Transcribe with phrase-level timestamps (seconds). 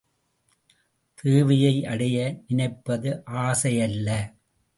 [1.17, 2.17] தேவையை அடைய
[2.47, 3.11] நினைப்பது
[3.43, 4.09] ஆசையல்ல.